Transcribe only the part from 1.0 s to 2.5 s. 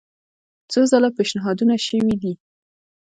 پېشنهادونه شوي دي.